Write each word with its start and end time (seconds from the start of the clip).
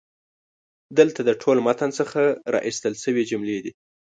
دلته 0.97 1.21
د 1.25 1.29
ټول 1.41 1.57
متن 1.65 1.89
څخه 1.99 2.21
را 2.53 2.59
ایستل 2.67 2.93
شوي 3.03 3.23
جملې 3.31 3.57
دي: 3.63 3.71